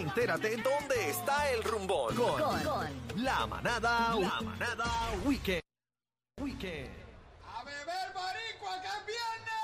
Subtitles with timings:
[0.00, 2.14] Entérate dónde está el rumbón.
[2.16, 4.84] Con, la manada, la manada
[5.24, 5.62] weekend.
[6.40, 6.90] Weekend.
[7.46, 9.54] ¡A beber boricua que es viernes!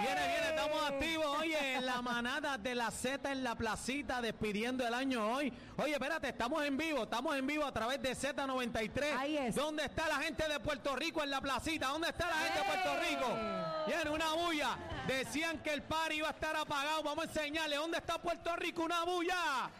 [0.00, 1.38] Viene, viene, estamos activos.
[1.38, 5.52] Oye, en la manada de la Z en la placita, despidiendo el año hoy.
[5.76, 9.16] Oye, espérate, estamos en vivo, estamos en vivo a través de Z93.
[9.16, 9.54] Ahí es.
[9.54, 11.88] ¿Dónde está la gente de Puerto Rico en la placita?
[11.88, 13.86] ¿Dónde está la gente de Puerto Rico?
[13.86, 14.76] Viene una bulla.
[15.06, 17.02] Decían que el party iba a estar apagado.
[17.02, 17.76] Vamos a enseñarle.
[17.76, 18.84] ¿Dónde está Puerto Rico?
[18.84, 19.70] Una bulla.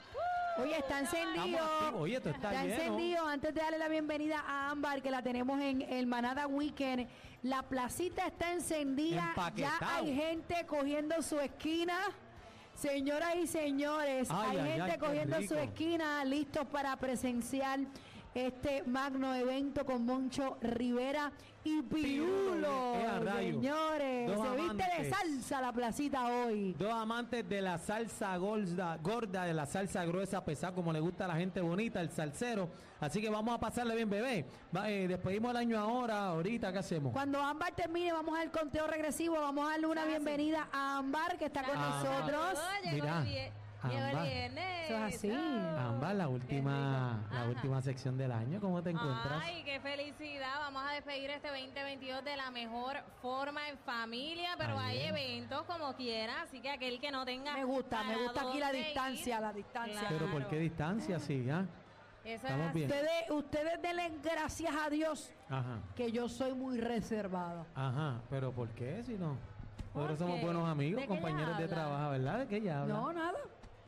[0.58, 1.58] Oye, está encendido.
[1.94, 2.74] Oye, esto está lleno.
[2.74, 3.26] encendido.
[3.26, 7.08] Antes de darle la bienvenida a Ámbar, que la tenemos en el Manada Weekend,
[7.42, 9.32] la placita está encendida.
[9.54, 11.98] Ya hay gente cogiendo su esquina.
[12.74, 17.80] Señoras y señores, Ay, hay ay, gente ay, cogiendo su esquina, listos para presenciar
[18.34, 21.30] este magno evento con Moncho Rivera
[21.64, 22.94] y Pirulo.
[22.94, 23.54] eh, rayo.
[23.60, 26.74] Señores, Dos se viste de salsa la placita hoy.
[26.78, 31.24] Dos amantes de la salsa gorda, gorda, de la salsa gruesa, pesada, como le gusta
[31.26, 32.68] a la gente bonita, el salsero.
[33.00, 34.44] Así que vamos a pasarle bien, bebé.
[34.74, 37.12] Va, eh, despedimos el año ahora, ahorita, ¿qué hacemos?
[37.12, 39.34] Cuando Ámbar termine, vamos al conteo regresivo.
[39.40, 42.02] Vamos a darle una bienvenida a Ámbar, que está con Ah.
[42.02, 42.58] nosotros.
[42.90, 43.06] Llegó
[43.88, 44.84] Viernes.
[44.84, 45.30] Eso es así.
[45.30, 47.48] Ámbar, la última, la Ajá.
[47.48, 49.42] última sección del año, ¿cómo te encuentras?
[49.42, 50.58] Ay, qué felicidad.
[50.60, 55.16] Vamos a despedir este 2022 de la mejor forma en familia, pero Ay, hay bien.
[55.16, 58.72] eventos como quiera, así que aquel que no tenga Me gusta, me gusta aquí la
[58.72, 60.06] distancia, ir, la distancia.
[60.08, 61.18] Pero ¿por qué distancia?
[61.18, 61.64] Sí, ¿ah?
[62.24, 62.88] Eso Estamos es bien.
[62.90, 67.66] Ustedes, ustedes denle gracias a Dios Ajá, que yo soy muy reservada.
[67.74, 69.36] ajá, pero ¿por qué si no?
[69.92, 72.38] ¿Por Nosotros somos buenos amigos, ¿De qué ella compañeros de trabajo, ¿verdad?
[72.38, 72.94] ¿De qué ella habla?
[72.94, 73.38] No, nada.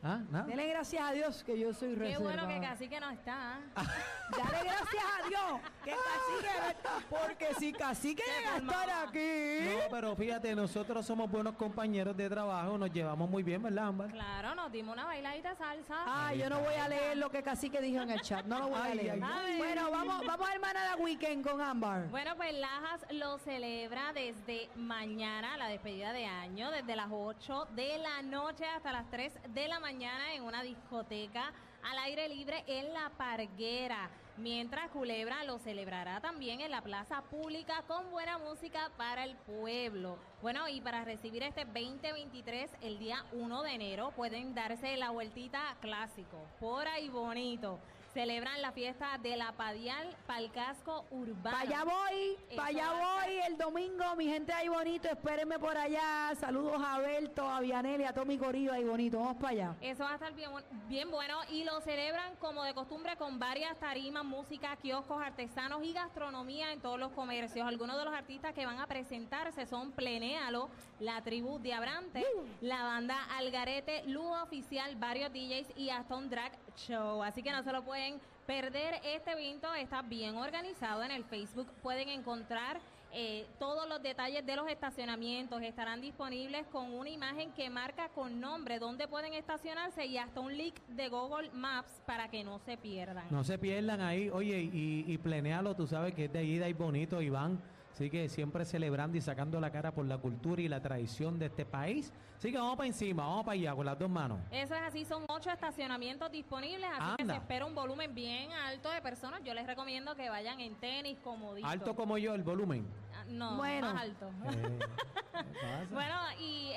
[0.07, 0.21] ¿Ah?
[0.29, 0.45] ¿Nada?
[0.45, 2.43] Denle gracias a Dios que yo soy Qué reservada.
[2.43, 3.59] bueno que casi que no está.
[3.75, 6.91] Dale gracias a Dios que cacique no está.
[7.09, 9.65] Porque si cacique llega a estar aquí.
[9.65, 14.11] No, pero fíjate, nosotros somos buenos compañeros de trabajo, nos llevamos muy bien, ¿verdad, Ámbar?
[14.11, 15.95] Claro, nos dimos una bailadita salsa.
[16.07, 18.45] Ah, yo no voy a leer lo que Cacique dijo en el chat.
[18.47, 19.19] No lo voy a Ay, leer.
[19.23, 19.57] ay, ay.
[19.59, 22.07] Bueno, vamos, vamos al Manada Weekend con Ámbar.
[22.09, 27.99] Bueno, pues Lajas lo celebra desde mañana, la despedida de año, desde las 8 de
[27.99, 32.91] la noche hasta las 3 de la mañana en una discoteca al aire libre en
[32.91, 34.09] La Parguera.
[34.37, 40.17] Mientras Culebra lo celebrará también en la plaza pública con buena música para el pueblo.
[40.41, 45.77] Bueno, y para recibir este 2023, el día 1 de enero, pueden darse la vueltita
[45.79, 47.79] clásico, por ahí bonito.
[48.15, 51.43] Celebran la fiesta de la Padial Palcasco Urbano.
[51.43, 56.31] Para allá voy, para allá voy el domingo, mi gente ahí bonito, espérenme por allá.
[56.39, 59.19] Saludos a Berto, a Vianelli, a Tommy Corillo ahí bonito.
[59.19, 59.75] Vamos para allá.
[59.81, 63.37] Eso va a estar bien, bu- bien bueno y lo celebran como de costumbre con
[63.37, 67.67] varias tarimas, música, kioscos, artesanos y gastronomía en todos los comercios.
[67.67, 70.69] Algunos de los artistas que van a presentarse son Plenéalo,
[71.01, 72.25] la tribu de Abrante,
[72.61, 77.23] la banda Algarete, Lujo Oficial, varios DJs y hasta un drag show.
[77.23, 78.99] Así que no se lo pueden perder.
[79.03, 81.67] Este evento está bien organizado en el Facebook.
[81.81, 82.79] Pueden encontrar
[83.17, 88.41] eh, todos los detalles de los estacionamientos estarán disponibles con una imagen que marca con
[88.41, 92.75] nombre dónde pueden estacionarse y hasta un link de Google Maps para que no se
[92.75, 93.25] pierdan.
[93.29, 96.73] No se pierdan ahí, oye, y, y plenéalo, tú sabes que es de ida y
[96.73, 97.61] bonito, Iván.
[97.95, 101.45] Así que siempre celebrando y sacando la cara por la cultura y la tradición de
[101.45, 102.11] este país.
[102.37, 104.37] Así que vamos para encima, vamos para allá con las dos manos.
[104.51, 108.91] Eso es así, son ocho estacionamientos disponibles, así que se espera un volumen bien alto
[108.91, 109.41] de personas.
[109.45, 111.65] Yo les recomiendo que vayan en tenis, comodito.
[111.65, 112.85] Alto como yo el volumen.
[113.17, 113.93] Ah, No, Bueno.
[113.93, 114.29] más alto.
[114.51, 114.79] Eh,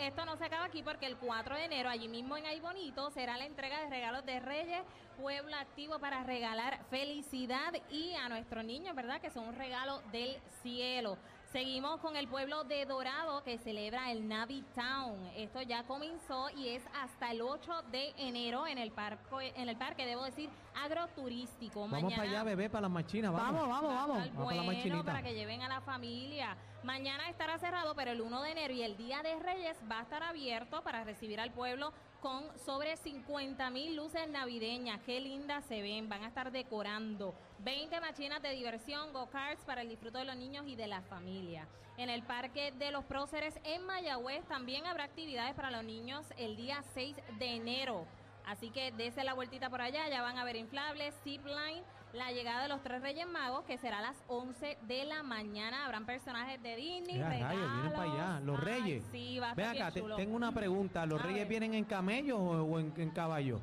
[0.09, 3.11] esto no se acaba aquí porque el 4 de enero, allí mismo en Ay Bonito,
[3.11, 4.83] será la entrega de regalos de Reyes,
[5.21, 9.21] pueblo activo para regalar felicidad y a nuestros niños, ¿verdad?
[9.21, 11.19] Que son un regalo del cielo.
[11.53, 15.19] Seguimos con el pueblo de Dorado que celebra el Navi Town.
[15.35, 19.77] Esto ya comenzó y es hasta el 8 de enero en el parque, en el
[19.79, 21.89] parque debo decir, agroturístico.
[21.89, 23.63] Vamos para allá, bebé, para las machinas, vamos.
[23.63, 24.27] Vamos, vamos, vamos.
[24.27, 26.55] estar Vamos para la bueno para que lleven a la familia.
[26.83, 30.03] Mañana estará cerrado, pero el 1 de enero y el Día de Reyes va a
[30.03, 35.01] estar abierto para recibir al pueblo con sobre 50 mil luces navideñas.
[35.05, 36.09] Qué lindas se ven.
[36.09, 40.67] Van a estar decorando 20 machinas de diversión, go-karts para el disfrute de los niños
[40.67, 41.67] y de la familia.
[41.97, 46.57] En el Parque de los Próceres en Mayagüez también habrá actividades para los niños el
[46.57, 48.07] día 6 de enero.
[48.49, 51.83] Así que dése la vueltita por allá, ya van a ver inflables, zipline,
[52.15, 55.85] la llegada de los tres Reyes Magos, que será a las 11 de la mañana.
[55.85, 57.93] Habrán personajes de Disney, Mira, rayos, vienen regalos.
[57.93, 58.41] para allá.
[58.41, 59.05] Los Ay, reyes.
[59.13, 61.05] Sí, va a Ven acá, te- tengo una pregunta.
[61.05, 61.49] ¿Los A reyes ver.
[61.49, 63.61] vienen en camellos o, o en, en caballo?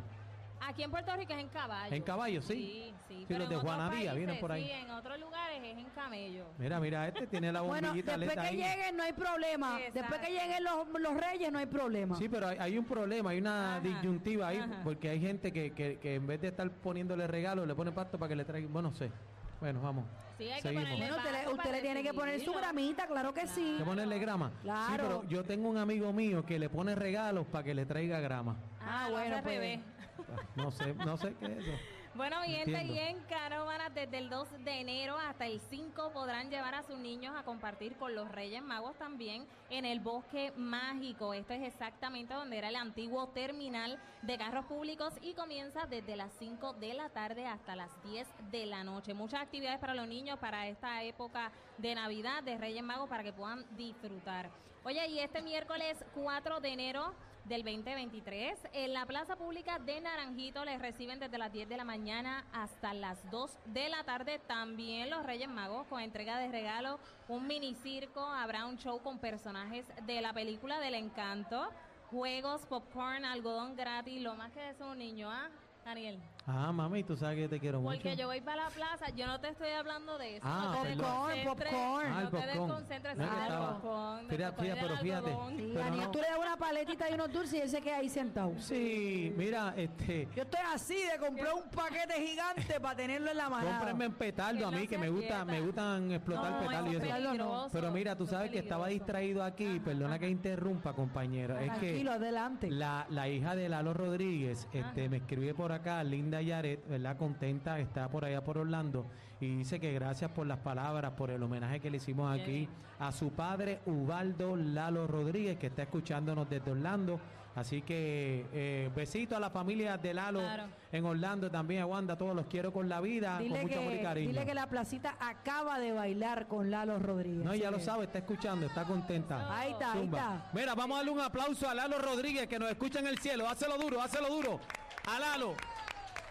[0.68, 1.96] Aquí en Puerto Rico es en caballo.
[1.96, 2.54] ¿En caballo, sí?
[2.56, 3.16] Sí, sí.
[3.20, 4.64] Sí, pero los de en otros Juana Díaz vienen por ahí.
[4.66, 6.46] Sí, en otros lugares es en camello.
[6.58, 8.58] Mira, mira, este tiene la Bueno, bombillita después LED que ahí.
[8.58, 9.78] lleguen no hay problema.
[9.80, 10.00] Exacto.
[10.00, 12.16] Después que lleguen los, los reyes no hay problema.
[12.18, 14.82] Sí, pero hay, hay un problema, hay una Ajá, disyuntiva ahí, ajá.
[14.84, 18.18] porque hay gente que, que, que en vez de estar poniéndole regalos, le pone pasto
[18.18, 18.74] para que le traigan.
[18.74, 19.12] Bueno, no sé.
[19.60, 20.06] Bueno, vamos.
[20.38, 20.98] Sí, hay que Seguimos.
[20.98, 23.72] Bueno, usted le, usted tiene que poner su gramita, claro que sí.
[23.74, 24.52] ¿Hay que ponerle grama?
[24.62, 24.86] Claro.
[24.88, 28.20] Sí, pero yo tengo un amigo mío que le pone regalos para que le traiga
[28.20, 28.58] grama.
[28.82, 29.56] Ah, Ah, bueno, bueno, pues.
[29.56, 29.80] revés.
[30.56, 31.78] No sé, no sé qué es eso.
[32.16, 36.50] Bueno, mi gente, y en Caravana desde el 2 de enero hasta el 5 podrán
[36.50, 41.34] llevar a sus niños a compartir con los Reyes Magos también en el Bosque Mágico.
[41.34, 46.32] Esto es exactamente donde era el antiguo terminal de carros públicos y comienza desde las
[46.40, 49.14] 5 de la tarde hasta las 10 de la noche.
[49.14, 53.34] Muchas actividades para los niños para esta época de Navidad, de Reyes Magos, para que
[53.34, 54.50] puedan disfrutar.
[54.86, 57.14] Oye, y este miércoles 4 de enero
[57.46, 58.58] del 2023.
[58.74, 62.94] En la Plaza Pública de Naranjito les reciben desde las 10 de la mañana hasta
[62.94, 67.76] las 2 de la tarde también los Reyes Magos con entrega de regalos, un mini
[67.76, 71.70] circo, habrá un show con personajes de la película del encanto,
[72.10, 75.50] juegos, popcorn, algodón gratis, lo más que es un niño, ¿ah?
[75.84, 76.20] Daniel.
[76.48, 77.96] Ah, mami, tú sabes que te quiero mucho.
[77.96, 80.46] Porque yo voy para la plaza, yo no te estoy hablando de eso.
[80.48, 82.48] Ah, no te desconcentres, Popcorn, Ah, el No te popcorn.
[82.48, 85.32] desconcentres, No es que sí, el estaba- popcorn, Fíjate, fíjate, pero fíjate.
[85.32, 86.12] Sí, Pero Daniel, no.
[86.12, 88.54] tú le das una paletita y unos dulces y él se queda ahí sentado.
[88.60, 90.28] Sí, mira, este.
[90.36, 93.68] Yo estoy así de comprar un paquete gigante para tenerlo en la mano.
[93.68, 97.06] Cómprenme en petardo a mí, que me gusta, me gustan explotar No, petardo y eso
[97.06, 97.24] es eso.
[97.26, 99.06] peligroso, Pero mira, tú eso es sabes que estaba peligroso.
[99.06, 101.58] distraído aquí, perdona que interrumpa, compañero.
[101.58, 102.70] Es que Tranquilo, adelante.
[102.70, 107.18] la, la hija de Lalo Rodríguez este, me escribe por acá, Linda Yaret, ¿verdad?
[107.18, 109.06] Contenta, está por allá por Orlando,
[109.40, 112.70] y dice que gracias por las palabras, por el homenaje que le hicimos aquí bien.
[113.00, 117.20] a su padre, Ubaldo Lalo Rodríguez, que está escuchándonos desde Orlando.
[117.56, 120.64] Así que eh, besito a la familia de Lalo Claro.
[120.92, 123.94] en Orlando también, a Wanda, todos los quiero con la vida, Dile con mucho amor
[123.94, 124.28] y que, cariño.
[124.34, 127.46] dile que la placita acaba de bailar con Lalo Rodríguez.
[127.46, 129.58] No, ya lo que- sabe, está escuchando, está contenta.
[129.58, 130.18] Ahí está, ahí Zumba.
[130.20, 130.50] está.
[130.54, 133.48] Mira, vamos a darle un aplauso a Lalo Rodríguez que nos escucha en el cielo.
[133.48, 134.60] Hácelo duro, hácelo duro.
[135.08, 135.54] A Lalo.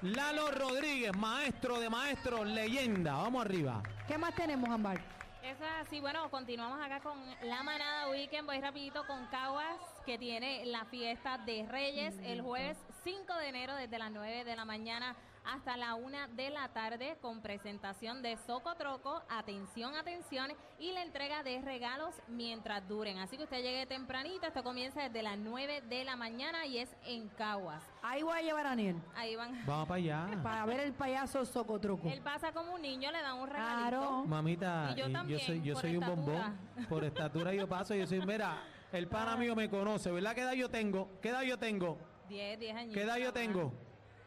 [0.05, 3.15] Lalo Rodríguez, maestro de maestros, leyenda.
[3.15, 3.83] Vamos arriba.
[4.07, 4.99] ¿Qué más tenemos, Ámbar?
[5.43, 10.19] Eso es así, bueno, continuamos acá con la manada weekend, voy rapidito con Caguas, que
[10.19, 14.67] tiene la fiesta de Reyes el jueves 5 de enero desde las 9 de la
[14.67, 21.03] mañana hasta la 1 de la tarde con presentación de Socotroco, atención, atención, y la
[21.03, 23.19] entrega de regalos mientras duren.
[23.19, 26.95] Así que usted llegue tempranito, esto comienza desde las 9 de la mañana y es
[27.05, 27.83] en Caguas.
[28.03, 29.65] Ahí voy a llevar a Aniel Ahí van.
[29.67, 30.29] Vamos para allá.
[30.43, 32.09] para ver el payaso Socotroco.
[32.09, 33.89] Él pasa como un niño, le dan un regalito.
[33.89, 34.25] Claro.
[34.25, 36.35] Mamita, Y yo también, soy, yo por soy un bombón.
[36.37, 36.89] estatura.
[36.89, 40.35] Por estatura yo paso, yo soy, mira, el pana mío me conoce, ¿verdad?
[40.35, 41.09] ¿Qué edad yo tengo?
[41.21, 41.99] ¿Qué edad yo tengo?
[42.29, 42.95] 10, 10 años.
[42.95, 43.73] ¿Qué edad yo tengo?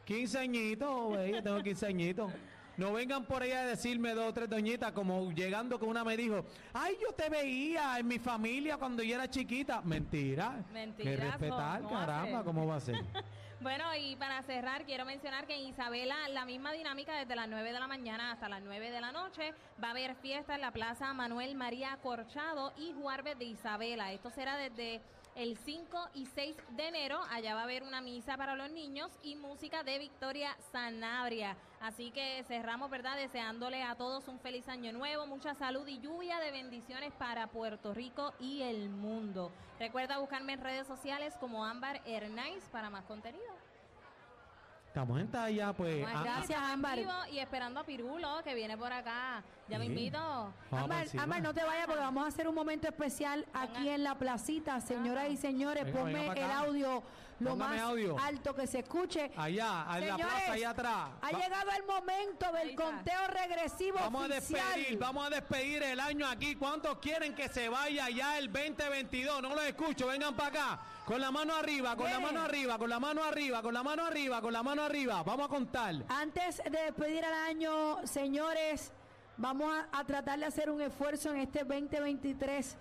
[0.08, 2.32] 15 añitos, güey, yo tengo 15 añitos.
[2.78, 6.16] No vengan por ahí a decirme dos o tres doñitas, como llegando con una me
[6.16, 9.82] dijo, ay, yo te veía en mi familia cuando yo era chiquita.
[9.82, 10.64] Mentira.
[10.68, 12.44] Que Mentirazo, respetar, ¿cómo caramba?
[12.44, 12.96] ¿cómo va a ser?
[13.60, 17.74] Bueno, y para cerrar, quiero mencionar que en Isabela, la misma dinámica desde las 9
[17.74, 19.52] de la mañana hasta las 9 de la noche.
[19.84, 24.14] Va a haber fiesta en la Plaza Manuel María Corchado y Juárez de Isabela.
[24.14, 25.02] Esto será desde
[25.38, 27.20] el 5 y 6 de enero.
[27.30, 31.56] Allá va a haber una misa para los niños y música de Victoria Sanabria.
[31.80, 33.16] Así que cerramos, ¿verdad?
[33.16, 37.94] Deseándole a todos un feliz año nuevo, mucha salud y lluvia de bendiciones para Puerto
[37.94, 39.52] Rico y el mundo.
[39.80, 43.77] Recuerda buscarme en redes sociales como Ámbar Hernáiz para más contenido.
[44.98, 46.04] Estamos en talla, pues.
[46.08, 46.98] Ah, Gracias, Ámbar.
[46.98, 49.44] vivo Y esperando a Pirulo, que viene por acá.
[49.70, 50.18] Ya me invito.
[50.72, 54.82] Ámbar, no te vayas porque vamos a hacer un momento especial aquí en la placita.
[54.82, 57.04] Señoras y señores, Venga, ponme venga el audio
[57.40, 58.18] lo Póngame más audio.
[58.20, 59.32] alto que se escuche.
[59.38, 61.10] Allá, en la Señores, plaza, allá atrás.
[61.22, 64.66] Ha Va- llegado el momento del conteo regresivo Vamos a oficial.
[64.76, 66.56] despedir, vamos a despedir el año aquí.
[66.56, 69.42] ¿Cuántos quieren que se vaya ya el 2022?
[69.42, 70.80] No los escucho, vengan para acá.
[71.06, 74.06] Con la mano arriba, con la mano arriba, con la mano arriba, con la mano
[74.06, 75.24] arriba, con la mano arriba.
[75.24, 75.96] Vamos a contar.
[76.10, 78.92] Antes de despedir al año, señores,
[79.38, 82.76] vamos a, a tratar de hacer un esfuerzo en este 2023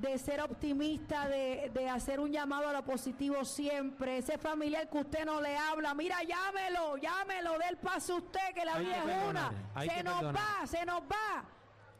[0.00, 4.18] de ser optimista, de, de hacer un llamado a lo positivo siempre.
[4.18, 8.54] Ese familiar que usted no le habla, mira, llámelo, llámelo, dé el paso a usted,
[8.54, 9.52] que la vida es una.
[9.80, 10.34] Se nos perdonar.
[10.36, 11.44] va, se nos va.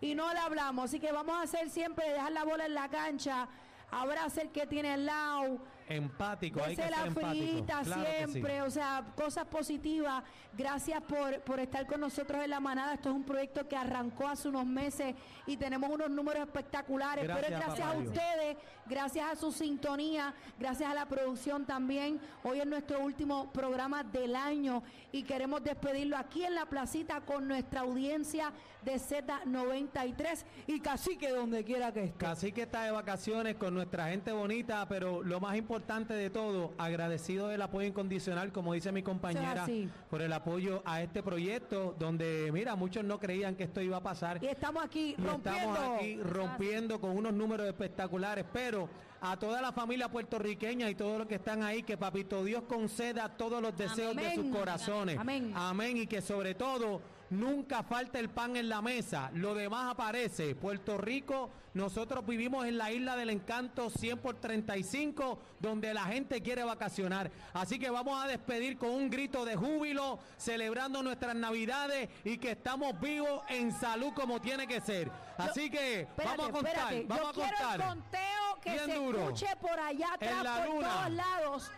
[0.00, 0.87] Y no le hablamos.
[0.87, 3.49] Así que vamos a hacer siempre, dejar la bola en la cancha,
[3.90, 5.59] abraza el que tiene al lado.
[5.90, 8.32] Empático, hay que ser frita Claro que sí.
[8.32, 10.23] siempre, o sea, cosas positivas.
[10.56, 12.94] Gracias por, por estar con nosotros en la manada.
[12.94, 15.16] Esto es un proyecto que arrancó hace unos meses
[15.47, 17.26] y tenemos unos números espectaculares.
[17.26, 18.56] Pero es Gracias, gracias papá a ustedes,
[18.87, 22.20] gracias a su sintonía, gracias a la producción también.
[22.44, 27.49] Hoy es nuestro último programa del año y queremos despedirlo aquí en la placita con
[27.49, 28.52] nuestra audiencia
[28.85, 32.18] de Z93 y casi que donde quiera que esté.
[32.18, 36.72] Casi que está de vacaciones con nuestra gente bonita, pero lo más importante de todo,
[36.78, 39.66] agradecido del apoyo incondicional, como dice mi compañera,
[40.08, 44.02] por el apoyo a este proyecto, donde, mira, muchos no creían que esto iba a
[44.02, 44.42] pasar.
[44.42, 45.70] Y estamos aquí Y rompiendo.
[45.72, 48.88] estamos aquí rompiendo con unos números espectaculares, pero
[49.20, 53.28] a toda la familia puertorriqueña y todos los que están ahí, que Papito Dios conceda
[53.28, 55.18] todos los deseos de sus corazones.
[55.18, 55.52] Amén.
[55.54, 55.96] Amén.
[55.96, 59.30] Y que sobre todo nunca falta el pan en la mesa.
[59.34, 60.54] Lo demás aparece.
[60.54, 66.42] Puerto Rico, nosotros vivimos en la isla del encanto 100 por 35, donde la gente
[66.42, 67.30] quiere vacacionar.
[67.52, 72.52] Así que vamos a despedir con un grito de júbilo, celebrando nuestras navidades y que
[72.52, 75.10] estamos vivos en salud como tiene que ser.
[75.38, 77.04] Así que Espérate, vamos a contar, espérate.
[77.06, 77.80] vamos Yo a quiero contar.
[77.80, 79.18] el conteo que Bien se duro.
[79.20, 80.88] escuche por allá atrás, En la por luna.
[80.88, 81.70] todos lados.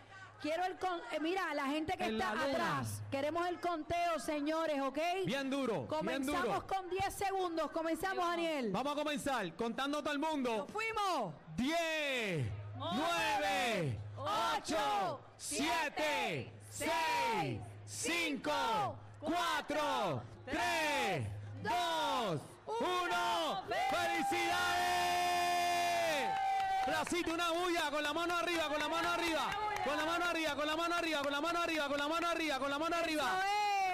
[0.42, 2.52] Quiero el con eh, mira, la gente que En está la luna.
[2.80, 3.00] atrás.
[3.12, 4.98] Queremos el conteo, señores, ¿ok?
[5.24, 6.66] Bien duro, bien Comenzamos duro.
[6.66, 7.70] con 10 segundos.
[7.70, 8.70] Comenzamos, Daniel.
[8.72, 10.56] Vamos a comenzar contando todo el mundo.
[10.58, 11.32] Nos fuimos.
[11.56, 12.46] 10,
[12.76, 21.26] 9, 8, 7, 6, 5, 4, 3,
[21.62, 23.62] 2, 1.
[23.90, 25.51] ¡Felicidades!
[26.92, 29.50] Placito, una bulla, con la mano arriba, con la mano arriba,
[29.82, 32.28] con la mano arriba, con la mano arriba, con la mano arriba, con la mano
[32.28, 33.42] arriba, con la mano arriba.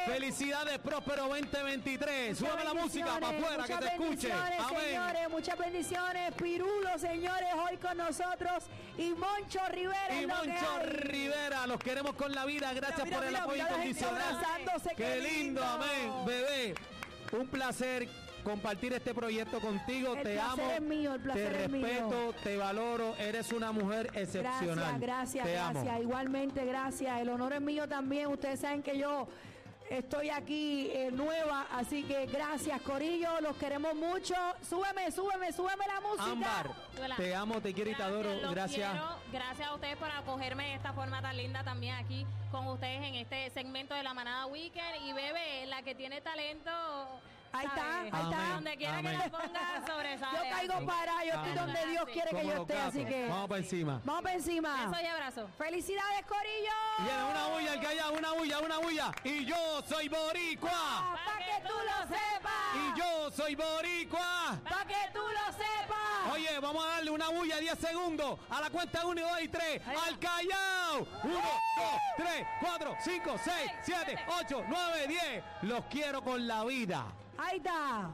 [0.04, 2.36] Felicidades, próspero 2023.
[2.36, 4.32] Súbame la música para afuera que muchas te escuche.
[4.32, 4.80] Amén.
[4.84, 6.34] señores, muchas bendiciones.
[6.34, 8.64] Pirulo, señores, hoy con nosotros.
[8.96, 10.20] Y Moncho Rivera.
[10.20, 10.78] Y Moncho.
[10.82, 12.72] Rivera, los queremos con la vida.
[12.72, 14.44] Gracias Mira, por el mira, apoyo incondicional.
[14.96, 15.62] Qué lindo.
[15.62, 16.26] amén.
[16.26, 16.74] Bebé,
[17.30, 18.08] un placer
[18.44, 20.14] compartir este proyecto contigo.
[20.14, 20.70] El te placer amo.
[20.72, 21.86] es mío, el placer te es mío.
[21.86, 23.16] respeto, te valoro.
[23.16, 24.98] Eres una mujer excepcional.
[24.98, 25.88] Gracias, gracias, te gracias.
[25.88, 26.02] amo.
[26.02, 27.20] Igualmente, gracias.
[27.20, 28.26] El honor es mío también.
[28.28, 29.28] Ustedes saben que yo
[29.90, 33.40] estoy aquí eh, nueva, así que gracias, Corillo.
[33.40, 34.34] Los queremos mucho.
[34.68, 36.30] Súbeme, súbeme, súbeme la música.
[36.30, 36.70] Ámbar,
[37.02, 37.16] Hola.
[37.16, 38.30] te amo, te quiero y te adoro.
[38.50, 38.90] Gracias.
[38.90, 39.06] quiero.
[39.32, 43.14] Gracias a ustedes por acogerme de esta forma tan linda también aquí con ustedes en
[43.14, 45.06] este segmento de la Manada Weekend.
[45.06, 46.70] Y bebé, la que tiene talento.
[47.52, 48.54] Ahí está, ahí está.
[48.54, 50.38] Donde quiera que la ponga, sobresale.
[50.38, 51.54] Yo caigo para, yo estoy Amén.
[51.56, 53.14] donde Dios quiere que Como yo los esté, así gatos.
[53.14, 54.00] que Vamos para encima.
[54.04, 54.86] vamos para encima.
[54.86, 55.48] Besos y abrazo.
[55.58, 56.76] Felicidades, Corillo.
[56.98, 59.12] Viene una bulla, el que haya una bulla, una bulla.
[59.24, 61.16] Y yo soy boricua.
[61.24, 62.74] Para que tú lo sepas.
[62.74, 64.58] Y yo soy boricua.
[64.64, 66.32] Para que tú lo sepas.
[66.32, 69.82] Oye, vamos a darle una bulla 10 segundos a la cuenta 1, 2 y 3.
[70.06, 71.06] ¡Al Callao!
[71.24, 71.42] 1, 2,
[72.18, 75.44] 3, 4, 5, 6, 7, 8, 9, 10.
[75.62, 77.06] Los quiero con la vida.
[77.38, 78.10] Ahí está.